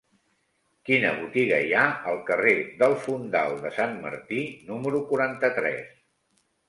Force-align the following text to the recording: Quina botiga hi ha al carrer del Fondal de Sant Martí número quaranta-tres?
Quina 0.89 1.09
botiga 1.17 1.59
hi 1.65 1.75
ha 1.75 1.83
al 2.13 2.17
carrer 2.29 2.55
del 2.81 2.97
Fondal 3.03 3.61
de 3.67 3.73
Sant 3.79 3.95
Martí 4.07 4.43
número 4.71 5.03
quaranta-tres? 5.13 5.85